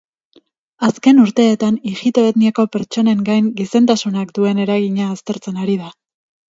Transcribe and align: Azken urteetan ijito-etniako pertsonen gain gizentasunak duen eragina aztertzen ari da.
Azken 0.87 1.19
urteetan 1.23 1.77
ijito-etniako 1.91 2.65
pertsonen 2.77 3.23
gain 3.31 3.53
gizentasunak 3.61 4.35
duen 4.41 4.67
eragina 4.67 5.09
aztertzen 5.19 5.67
ari 5.67 5.83
da. 5.87 5.97